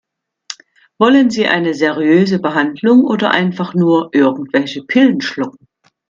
[0.97, 5.67] Wollen Sie eine seriöse Behandlung oder einfach nur irgendwelche Pillen schlucken?